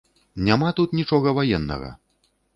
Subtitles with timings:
[0.47, 1.95] Няма тут нічога ваеннага!